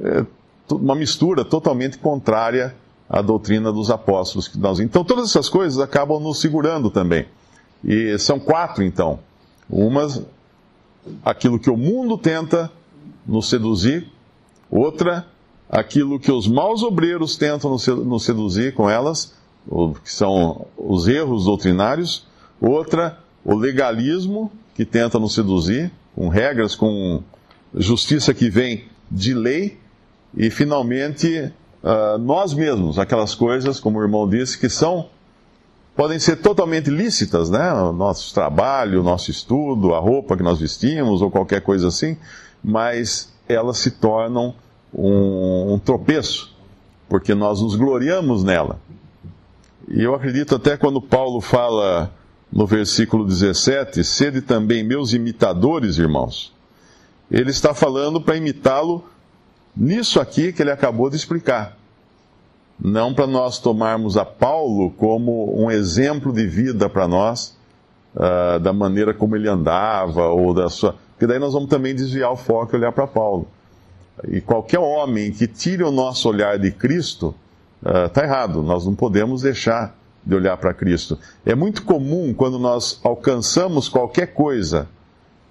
É, 0.00 0.26
uma 0.72 0.96
mistura 0.96 1.44
totalmente 1.44 1.98
contrária 1.98 2.74
à 3.08 3.22
doutrina 3.22 3.72
dos 3.72 3.88
apóstolos. 3.88 4.50
Então 4.80 5.04
todas 5.04 5.30
essas 5.30 5.48
coisas 5.48 5.78
acabam 5.78 6.20
nos 6.20 6.40
segurando 6.40 6.90
também. 6.90 7.24
E 7.84 8.18
são 8.18 8.40
quatro 8.40 8.82
então. 8.82 9.20
Uma, 9.70 10.08
aquilo 11.24 11.60
que 11.60 11.70
o 11.70 11.76
mundo 11.76 12.18
tenta 12.18 12.72
nos 13.24 13.48
seduzir. 13.48 14.10
Outra, 14.68 15.28
aquilo 15.70 16.18
que 16.18 16.32
os 16.32 16.48
maus 16.48 16.82
obreiros 16.82 17.36
tentam 17.36 17.70
nos 17.70 18.24
seduzir 18.24 18.74
com 18.74 18.90
elas, 18.90 19.36
que 20.02 20.12
são 20.12 20.66
os 20.76 21.08
erros 21.08 21.44
doutrinários. 21.44 22.26
Outra, 22.60 23.18
o 23.44 23.54
legalismo 23.54 24.50
que 24.74 24.84
tenta 24.84 25.18
nos 25.18 25.34
seduzir, 25.34 25.90
com 26.14 26.28
regras, 26.28 26.74
com 26.74 27.22
justiça 27.74 28.32
que 28.32 28.48
vem 28.48 28.84
de 29.10 29.34
lei 29.34 29.78
e, 30.36 30.50
finalmente, 30.50 31.52
uh, 31.82 32.18
nós 32.18 32.52
mesmos, 32.54 32.98
aquelas 32.98 33.34
coisas, 33.34 33.80
como 33.80 33.98
o 33.98 34.02
irmão 34.02 34.28
disse, 34.28 34.58
que 34.58 34.68
são, 34.68 35.08
podem 35.94 36.18
ser 36.18 36.36
totalmente 36.36 36.90
lícitas, 36.90 37.48
né? 37.50 37.72
O 37.72 37.92
nosso 37.92 38.34
trabalho, 38.34 39.00
o 39.00 39.04
nosso 39.04 39.30
estudo, 39.30 39.94
a 39.94 39.98
roupa 39.98 40.36
que 40.36 40.42
nós 40.42 40.58
vestimos 40.58 41.22
ou 41.22 41.30
qualquer 41.30 41.62
coisa 41.62 41.88
assim, 41.88 42.16
mas 42.62 43.32
elas 43.48 43.78
se 43.78 43.92
tornam 43.92 44.54
um, 44.92 45.74
um 45.74 45.78
tropeço, 45.78 46.54
porque 47.08 47.34
nós 47.34 47.60
nos 47.60 47.76
gloriamos 47.76 48.44
nela. 48.44 48.78
E 49.88 50.02
eu 50.02 50.14
acredito 50.14 50.56
até 50.56 50.76
quando 50.76 51.00
Paulo 51.00 51.40
fala 51.40 52.12
no 52.52 52.66
versículo 52.66 53.24
17: 53.24 54.02
Sede 54.02 54.40
também 54.40 54.82
meus 54.82 55.12
imitadores, 55.12 55.98
irmãos. 55.98 56.54
Ele 57.30 57.50
está 57.50 57.72
falando 57.72 58.20
para 58.20 58.36
imitá-lo 58.36 59.04
nisso 59.76 60.20
aqui 60.20 60.52
que 60.52 60.62
ele 60.62 60.70
acabou 60.70 61.08
de 61.08 61.16
explicar. 61.16 61.76
Não 62.78 63.14
para 63.14 63.26
nós 63.26 63.58
tomarmos 63.58 64.16
a 64.16 64.24
Paulo 64.24 64.90
como 64.90 65.54
um 65.56 65.70
exemplo 65.70 66.32
de 66.32 66.46
vida 66.46 66.88
para 66.88 67.08
nós, 67.08 67.56
uh, 68.14 68.58
da 68.60 68.72
maneira 68.72 69.14
como 69.14 69.34
ele 69.34 69.48
andava, 69.48 70.28
ou 70.28 70.52
da 70.52 70.68
sua. 70.68 70.94
Porque 71.12 71.26
daí 71.26 71.38
nós 71.38 71.52
vamos 71.52 71.70
também 71.70 71.94
desviar 71.94 72.30
o 72.30 72.36
foco 72.36 72.74
e 72.74 72.78
olhar 72.78 72.92
para 72.92 73.06
Paulo. 73.06 73.48
E 74.28 74.40
qualquer 74.40 74.78
homem 74.78 75.32
que 75.32 75.46
tire 75.46 75.82
o 75.82 75.90
nosso 75.90 76.28
olhar 76.28 76.58
de 76.58 76.70
Cristo, 76.70 77.34
está 77.82 78.22
uh, 78.22 78.24
errado. 78.24 78.62
Nós 78.62 78.84
não 78.84 78.94
podemos 78.94 79.42
deixar 79.42 79.96
de 80.24 80.34
olhar 80.34 80.56
para 80.56 80.74
Cristo. 80.74 81.18
É 81.44 81.54
muito 81.54 81.82
comum 81.82 82.34
quando 82.34 82.58
nós 82.58 83.00
alcançamos 83.04 83.88
qualquer 83.88 84.34
coisa 84.34 84.88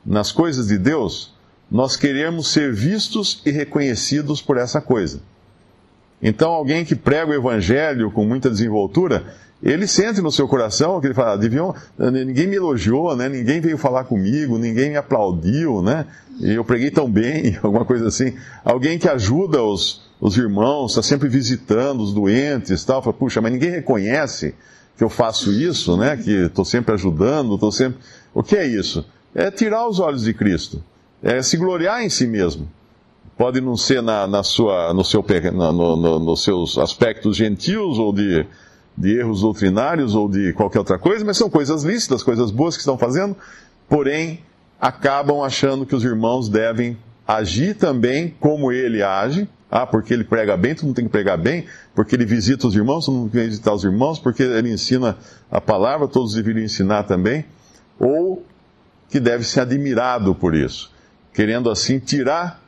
nas 0.05 0.31
coisas 0.31 0.67
de 0.67 0.77
Deus, 0.77 1.33
nós 1.71 1.95
queremos 1.97 2.49
ser 2.49 2.71
vistos 2.73 3.41
e 3.45 3.51
reconhecidos 3.51 4.41
por 4.41 4.57
essa 4.57 4.79
coisa. 4.79 5.21
Então, 6.21 6.51
alguém 6.51 6.85
que 6.85 6.95
prega 6.95 7.31
o 7.31 7.33
evangelho 7.33 8.11
com 8.11 8.25
muita 8.25 8.49
desenvoltura, 8.49 9.33
ele 9.63 9.87
sente 9.87 10.21
no 10.21 10.31
seu 10.31 10.47
coração 10.47 11.01
que 11.01 11.07
ele 11.07 11.13
fala, 11.13 11.37
deviam, 11.37 11.73
ninguém 11.97 12.47
me 12.47 12.55
elogiou, 12.55 13.15
né? 13.15 13.27
ninguém 13.27 13.59
veio 13.59 13.77
falar 13.77 14.03
comigo, 14.03 14.57
ninguém 14.57 14.91
me 14.91 14.97
aplaudiu, 14.97 15.81
né? 15.81 16.05
eu 16.41 16.63
preguei 16.63 16.91
tão 16.91 17.09
bem, 17.09 17.57
alguma 17.63 17.85
coisa 17.85 18.07
assim. 18.07 18.35
Alguém 18.63 18.99
que 18.99 19.09
ajuda 19.09 19.61
os, 19.63 20.04
os 20.19 20.37
irmãos, 20.37 20.91
está 20.91 21.03
sempre 21.03 21.27
visitando 21.27 22.01
os 22.01 22.13
doentes, 22.13 22.83
tal, 22.83 23.01
fala, 23.01 23.13
puxa, 23.13 23.41
mas 23.41 23.51
ninguém 23.51 23.71
reconhece 23.71 24.55
que 24.97 25.03
eu 25.03 25.09
faço 25.09 25.51
isso, 25.51 25.97
né? 25.97 26.15
que 26.15 26.31
estou 26.45 26.63
sempre 26.63 26.93
ajudando, 26.93 27.55
estou 27.55 27.71
sempre... 27.71 27.99
O 28.33 28.41
que 28.41 28.55
é 28.55 28.65
isso? 28.65 29.05
É 29.33 29.51
tirar 29.51 29.87
os 29.87 29.99
olhos 29.99 30.23
de 30.23 30.33
Cristo 30.33 30.81
é 31.25 31.41
se 31.41 31.57
gloriar 31.57 32.03
em 32.03 32.09
si 32.09 32.27
mesmo. 32.27 32.69
Pode 33.35 33.59
não 33.59 33.75
ser 33.75 34.01
na, 34.01 34.27
na 34.27 34.43
sua, 34.43 34.93
no 34.93 35.03
seu, 35.03 35.25
no, 35.53 35.95
no, 35.95 36.19
nos 36.19 36.43
seus 36.43 36.77
aspectos 36.77 37.35
gentios 37.35 37.97
ou 37.97 38.13
de, 38.13 38.45
de 38.95 39.17
erros 39.17 39.41
doutrinários 39.41 40.13
ou 40.13 40.29
de 40.29 40.53
qualquer 40.53 40.79
outra 40.79 40.99
coisa, 40.99 41.25
mas 41.25 41.35
são 41.35 41.49
coisas 41.49 41.83
lícitas, 41.83 42.21
coisas 42.21 42.51
boas 42.51 42.75
que 42.75 42.81
estão 42.81 42.97
fazendo, 42.97 43.35
porém 43.89 44.39
acabam 44.79 45.41
achando 45.41 45.85
que 45.85 45.95
os 45.95 46.03
irmãos 46.03 46.47
devem 46.47 46.95
agir 47.27 47.75
também 47.75 48.33
como 48.39 48.71
ele 48.71 49.01
age. 49.01 49.49
Ah, 49.69 49.85
porque 49.85 50.13
ele 50.13 50.23
prega 50.23 50.55
bem, 50.55 50.75
todo 50.75 50.85
mundo 50.85 50.95
tem 50.95 51.05
que 51.05 51.11
pregar 51.11 51.37
bem. 51.37 51.65
Porque 51.93 52.15
ele 52.15 52.25
visita 52.25 52.67
os 52.67 52.75
irmãos, 52.75 53.05
todo 53.05 53.15
mundo 53.15 53.31
tem 53.31 53.41
que 53.41 53.49
visitar 53.49 53.73
os 53.73 53.83
irmãos. 53.83 54.19
Porque 54.19 54.43
ele 54.43 54.71
ensina 54.71 55.17
a 55.51 55.59
palavra, 55.59 56.07
todos 56.07 56.33
deveriam 56.33 56.63
ensinar 56.63 57.03
também. 57.03 57.45
Ou 57.99 58.45
que 59.09 59.19
deve 59.19 59.43
ser 59.43 59.61
admirado 59.61 60.35
por 60.35 60.55
isso, 60.55 60.91
querendo 61.33 61.69
assim 61.69 61.99
tirar 61.99 62.61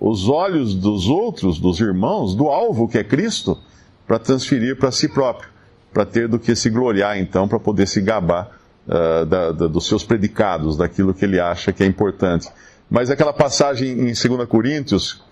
os 0.00 0.28
olhos 0.28 0.74
dos 0.74 1.08
outros, 1.08 1.58
dos 1.58 1.80
irmãos, 1.80 2.34
do 2.34 2.48
alvo 2.48 2.86
que 2.86 2.98
é 2.98 3.04
Cristo, 3.04 3.58
para 4.06 4.18
transferir 4.18 4.76
para 4.76 4.90
si 4.90 5.08
próprio, 5.08 5.50
para 5.92 6.04
ter 6.04 6.28
do 6.28 6.38
que 6.38 6.54
se 6.54 6.70
gloriar 6.70 7.18
então, 7.18 7.48
para 7.48 7.58
poder 7.58 7.86
se 7.88 8.00
gabar 8.00 8.56
uh, 8.86 9.26
da, 9.26 9.52
da, 9.52 9.66
dos 9.66 9.86
seus 9.86 10.04
predicados, 10.04 10.76
daquilo 10.76 11.12
que 11.12 11.24
ele 11.24 11.40
acha 11.40 11.72
que 11.72 11.82
é 11.82 11.86
importante. 11.86 12.48
Mas 12.88 13.10
aquela 13.10 13.32
passagem 13.32 13.90
em 13.90 14.12
2 14.12 14.48
Coríntios 14.48 15.22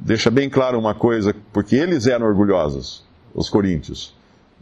deixa 0.00 0.30
bem 0.30 0.48
claro 0.48 0.78
uma 0.78 0.94
coisa, 0.94 1.34
porque 1.52 1.76
eles 1.76 2.06
eram 2.06 2.26
orgulhosos, 2.26 3.04
os 3.34 3.48
coríntios. 3.48 4.14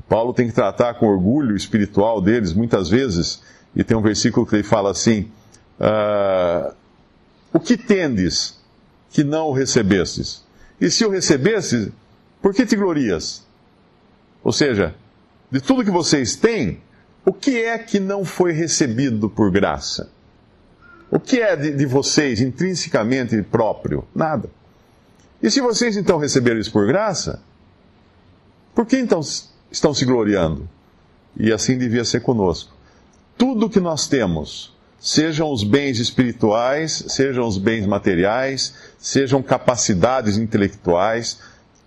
Paulo 0.09 0.33
tem 0.33 0.49
que 0.49 0.55
tratar 0.55 0.95
com 0.95 1.07
orgulho 1.07 1.57
espiritual 1.57 2.21
deles, 2.21 2.53
muitas 2.53 2.89
vezes, 2.89 3.43
e 3.75 3.85
tem 3.85 3.97
um 3.97 4.03
versículo 4.03 4.47
que 4.47 4.57
ele 4.57 4.63
fala 4.63 4.91
assim: 4.91 5.31
uh, 5.81 6.75
O 7.53 7.61
que 7.61 7.77
tendes 7.77 8.59
que 9.11 9.23
não 9.23 9.49
o 9.49 9.53
recebestes? 9.53 10.45
E 10.81 10.91
se 10.91 11.05
o 11.05 11.11
recebestes, 11.11 11.89
por 12.41 12.55
que 12.55 12.65
te 12.65 12.77
glorias? 12.77 13.47
Ou 14.43 14.53
seja, 14.53 14.95
de 15.51 15.61
tudo 15.61 15.85
que 15.85 15.91
vocês 15.91 16.37
têm, 16.37 16.81
o 17.25 17.33
que 17.33 17.63
é 17.63 17.77
que 17.79 17.99
não 18.01 18.25
foi 18.25 18.53
recebido 18.53 19.29
por 19.29 19.51
graça? 19.51 20.11
O 21.11 21.19
que 21.19 21.41
é 21.41 21.57
de, 21.57 21.75
de 21.75 21.87
vocês 21.87 22.41
intrinsecamente 22.41 23.43
próprio? 23.43 24.07
Nada. 24.15 24.49
E 25.43 25.51
se 25.51 25.61
vocês 25.61 25.97
então 25.97 26.19
receberam 26.19 26.59
isso 26.59 26.73
por 26.73 26.87
graça, 26.87 27.41
por 28.75 28.87
que 28.87 28.97
então 28.97 29.21
estão 29.71 29.95
se 29.95 30.05
gloriando? 30.05 30.69
E 31.37 31.53
assim 31.53 31.79
devia 31.79 32.05
ser 32.05 32.21
conosco. 32.21 32.75
Tudo 33.37 33.71
que 33.71 33.79
nós 33.79 34.09
temos, 34.09 34.77
sejam 34.99 35.53
os 35.53 35.63
bens 35.63 36.01
espirituais, 36.01 37.05
sejam 37.09 37.47
os 37.47 37.57
bens 37.57 37.87
materiais, 37.87 38.75
sejam 38.99 39.43
capacidades 39.43 40.37
intelectuais, 40.37 41.39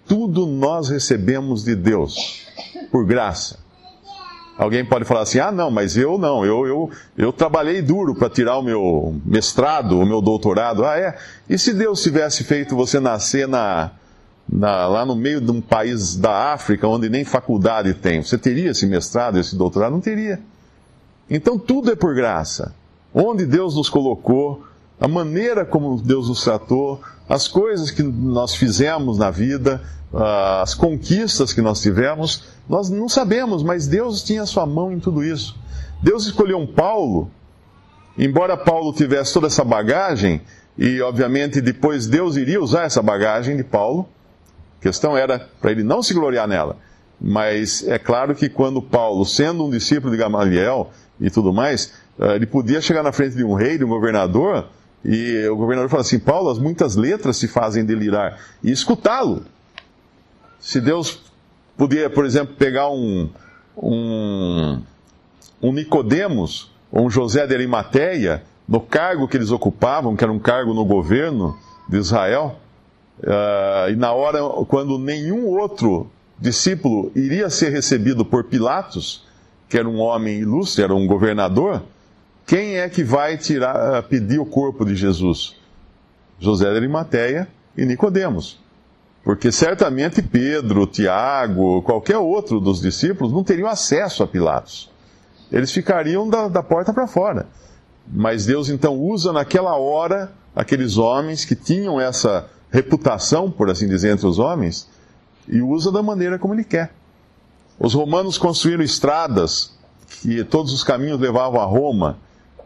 tudo 0.07 0.45
nós 0.45 0.89
recebemos 0.89 1.63
de 1.63 1.75
Deus, 1.75 2.47
por 2.89 3.05
graça. 3.05 3.59
Alguém 4.61 4.85
pode 4.85 5.05
falar 5.05 5.21
assim: 5.21 5.39
ah, 5.39 5.51
não, 5.51 5.71
mas 5.71 5.97
eu 5.97 6.19
não, 6.19 6.45
eu, 6.45 6.67
eu, 6.67 6.91
eu 7.17 7.33
trabalhei 7.33 7.81
duro 7.81 8.13
para 8.13 8.29
tirar 8.29 8.59
o 8.59 8.61
meu 8.61 9.19
mestrado, 9.25 9.99
o 9.99 10.05
meu 10.05 10.21
doutorado. 10.21 10.85
Ah, 10.85 10.99
é? 10.99 11.17
E 11.49 11.57
se 11.57 11.73
Deus 11.73 12.03
tivesse 12.03 12.43
feito 12.43 12.75
você 12.75 12.99
nascer 12.99 13.47
na, 13.47 13.89
na, 14.47 14.85
lá 14.85 15.03
no 15.03 15.15
meio 15.15 15.41
de 15.41 15.49
um 15.49 15.59
país 15.59 16.15
da 16.15 16.53
África, 16.53 16.87
onde 16.87 17.09
nem 17.09 17.25
faculdade 17.25 17.95
tem, 17.95 18.21
você 18.21 18.37
teria 18.37 18.69
esse 18.69 18.85
mestrado, 18.85 19.39
esse 19.39 19.55
doutorado? 19.55 19.93
Não 19.93 19.99
teria. 19.99 20.39
Então 21.27 21.57
tudo 21.57 21.91
é 21.91 21.95
por 21.95 22.13
graça. 22.13 22.75
Onde 23.11 23.47
Deus 23.47 23.75
nos 23.75 23.89
colocou, 23.89 24.63
a 25.01 25.07
maneira 25.07 25.65
como 25.65 25.99
Deus 25.99 26.29
nos 26.29 26.43
tratou, 26.43 27.01
as 27.27 27.47
coisas 27.47 27.89
que 27.89 28.03
nós 28.03 28.53
fizemos 28.53 29.17
na 29.17 29.31
vida, 29.31 29.81
ah, 30.13 30.61
as 30.61 30.75
conquistas 30.75 31.51
que 31.51 31.59
nós 31.59 31.81
tivemos, 31.81 32.43
nós 32.69 32.91
não 32.91 33.09
sabemos, 33.09 33.63
mas 33.63 33.87
Deus 33.87 34.21
tinha 34.21 34.45
sua 34.45 34.67
mão 34.67 34.91
em 34.91 34.99
tudo 34.99 35.23
isso. 35.23 35.57
Deus 36.03 36.27
escolheu 36.27 36.59
um 36.59 36.67
Paulo, 36.67 37.31
embora 38.15 38.55
Paulo 38.55 38.93
tivesse 38.93 39.33
toda 39.33 39.47
essa 39.47 39.63
bagagem, 39.63 40.39
e 40.77 41.01
obviamente 41.01 41.59
depois 41.61 42.05
Deus 42.05 42.35
iria 42.37 42.61
usar 42.61 42.83
essa 42.83 43.01
bagagem 43.01 43.57
de 43.57 43.63
Paulo, 43.63 44.07
a 44.79 44.83
questão 44.83 45.17
era 45.17 45.49
para 45.59 45.71
ele 45.71 45.83
não 45.83 46.03
se 46.03 46.13
gloriar 46.13 46.47
nela. 46.47 46.77
Mas 47.19 47.87
é 47.87 47.97
claro 47.97 48.35
que 48.35 48.47
quando 48.49 48.79
Paulo, 48.83 49.25
sendo 49.25 49.65
um 49.65 49.69
discípulo 49.71 50.11
de 50.11 50.17
Gamaliel 50.17 50.91
e 51.19 51.31
tudo 51.31 51.51
mais, 51.51 51.91
ah, 52.19 52.35
ele 52.35 52.45
podia 52.45 52.79
chegar 52.81 53.01
na 53.01 53.11
frente 53.11 53.35
de 53.35 53.43
um 53.43 53.55
rei, 53.55 53.79
de 53.79 53.83
um 53.83 53.89
governador, 53.89 54.67
e 55.03 55.47
o 55.47 55.55
governador 55.55 55.89
fala 55.89 56.01
assim: 56.01 56.19
Paulo, 56.19 56.49
as 56.49 56.59
muitas 56.59 56.95
letras 56.95 57.37
se 57.37 57.47
fazem 57.47 57.83
delirar, 57.83 58.39
e 58.63 58.71
escutá-lo. 58.71 59.43
Se 60.59 60.79
Deus 60.79 61.21
podia, 61.75 62.09
por 62.09 62.25
exemplo, 62.25 62.55
pegar 62.55 62.89
um, 62.89 63.29
um, 63.75 64.79
um 65.61 65.73
Nicodemos 65.73 66.71
ou 66.91 67.05
um 67.05 67.09
José 67.09 67.47
de 67.47 67.55
Arimateia, 67.55 68.43
no 68.67 68.79
cargo 68.79 69.27
que 69.27 69.35
eles 69.35 69.51
ocupavam, 69.51 70.15
que 70.15 70.23
era 70.23 70.31
um 70.31 70.39
cargo 70.39 70.73
no 70.73 70.85
governo 70.85 71.57
de 71.89 71.97
Israel, 71.97 72.59
uh, 73.19 73.89
e 73.89 73.95
na 73.95 74.13
hora 74.13 74.39
quando 74.67 74.99
nenhum 74.99 75.47
outro 75.47 76.11
discípulo 76.39 77.11
iria 77.15 77.49
ser 77.49 77.69
recebido 77.69 78.23
por 78.23 78.43
Pilatos, 78.43 79.25
que 79.67 79.77
era 79.77 79.87
um 79.89 79.99
homem 79.99 80.39
ilustre, 80.39 80.83
era 80.83 80.93
um 80.93 81.07
governador, 81.07 81.81
quem 82.45 82.77
é 82.77 82.89
que 82.89 83.03
vai 83.03 83.37
tirar, 83.37 83.99
uh, 83.99 84.03
pedir 84.03 84.39
o 84.39 84.45
corpo 84.45 84.85
de 84.85 84.95
Jesus? 84.95 85.55
José 86.39 86.69
de 86.69 86.75
Arimateia 86.75 87.47
e 87.77 87.85
Nicodemos. 87.85 88.59
Porque 89.23 89.51
certamente 89.51 90.21
Pedro, 90.21 90.87
Tiago, 90.87 91.81
qualquer 91.83 92.17
outro 92.17 92.59
dos 92.59 92.81
discípulos 92.81 93.31
não 93.31 93.43
teriam 93.43 93.69
acesso 93.69 94.23
a 94.23 94.27
Pilatos. 94.27 94.89
Eles 95.51 95.71
ficariam 95.71 96.27
da, 96.27 96.47
da 96.47 96.63
porta 96.63 96.91
para 96.91 97.07
fora. 97.07 97.47
Mas 98.07 98.45
Deus 98.45 98.69
então 98.69 98.97
usa 98.97 99.31
naquela 99.31 99.75
hora 99.75 100.31
aqueles 100.55 100.97
homens 100.97 101.45
que 101.45 101.55
tinham 101.55 102.01
essa 102.01 102.49
reputação, 102.71 103.51
por 103.51 103.69
assim 103.69 103.87
dizer, 103.87 104.11
entre 104.11 104.25
os 104.25 104.39
homens, 104.39 104.89
e 105.47 105.61
usa 105.61 105.91
da 105.91 106.01
maneira 106.01 106.39
como 106.39 106.53
Ele 106.53 106.63
quer. 106.63 106.93
Os 107.79 107.93
romanos 107.93 108.37
construíram 108.37 108.83
estradas 108.83 109.77
que 110.21 110.43
todos 110.43 110.73
os 110.73 110.83
caminhos 110.83 111.19
levavam 111.19 111.61
a 111.61 111.65
Roma 111.65 112.17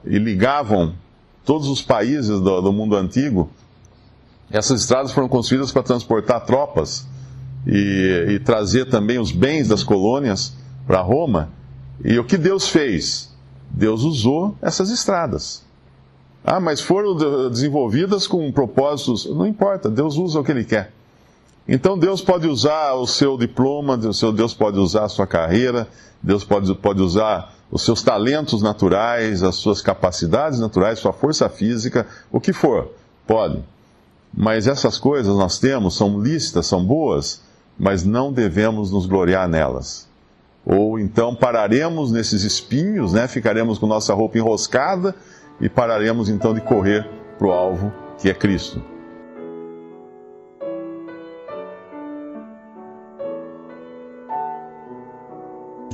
e 0.06 0.18
ligavam 0.18 0.94
todos 1.44 1.68
os 1.68 1.82
países 1.82 2.40
do, 2.40 2.62
do 2.62 2.74
mundo 2.74 2.96
antigo 2.96 3.50
essas 4.52 4.82
estradas 4.82 5.12
foram 5.12 5.28
construídas 5.28 5.72
para 5.72 5.84
transportar 5.84 6.46
tropas 6.46 7.08
e, 7.66 8.28
e 8.30 8.40
trazer 8.40 8.86
também 8.86 9.20
os 9.20 9.32
bens 9.32 9.68
das 9.68 9.84
colônias 9.84 10.56
para 10.86 11.02
Roma. 11.02 11.50
E 12.04 12.18
o 12.20 12.24
que 12.24 12.38
Deus 12.38 12.68
fez? 12.68 13.34
Deus 13.70 14.04
usou 14.04 14.56
essas 14.62 14.90
estradas. 14.90 15.64
Ah, 16.44 16.60
mas 16.60 16.80
foram 16.80 17.50
desenvolvidas 17.50 18.28
com 18.28 18.52
propósitos. 18.52 19.26
Não 19.26 19.48
importa, 19.48 19.90
Deus 19.90 20.16
usa 20.16 20.40
o 20.40 20.44
que 20.44 20.52
Ele 20.52 20.64
quer. 20.64 20.94
Então 21.68 21.98
Deus 21.98 22.22
pode 22.22 22.48
usar 22.48 22.94
o 22.94 23.08
seu 23.08 23.36
diploma, 23.36 23.98
Deus 23.98 24.54
pode 24.54 24.78
usar 24.78 25.06
a 25.06 25.10
sua 25.10 25.26
carreira, 25.26 25.88
Deus 26.22 26.44
pode, 26.44 26.72
pode 26.76 27.02
usar 27.02 27.55
os 27.72 27.84
seus 27.84 28.02
talentos 28.04 28.62
naturais, 28.62 29.44
as 29.44 29.56
suas 29.56 29.82
capacidades 29.82 30.60
naturais, 30.60 31.00
sua 31.00 31.14
força 31.14 31.50
física, 31.50 32.08
o 32.32 32.40
que 32.40 32.54
for. 32.54 32.92
Pode. 33.26 33.64
Mas 34.34 34.68
essas 34.68 34.98
coisas 34.98 35.36
nós 35.36 35.60
temos, 35.60 35.96
são 35.96 36.22
lícitas, 36.22 36.68
são 36.68 36.84
boas, 36.84 37.42
mas 37.78 38.04
não 38.04 38.32
devemos 38.32 38.92
nos 38.92 39.06
gloriar 39.06 39.48
nelas. 39.48 40.08
Ou 40.66 41.00
então 41.00 41.36
pararemos 41.36 42.12
nesses 42.12 42.44
espinhos, 42.44 43.14
né? 43.14 43.28
ficaremos 43.28 43.78
com 43.78 43.88
nossa 43.88 44.14
roupa 44.14 44.38
enroscada 44.38 45.16
e 45.62 45.70
pararemos 45.70 46.28
então 46.30 46.54
de 46.54 46.62
correr 46.62 47.08
para 47.38 47.48
o 47.48 47.52
alvo 47.52 47.94
que 48.18 48.30
é 48.30 48.34
Cristo. 48.34 48.95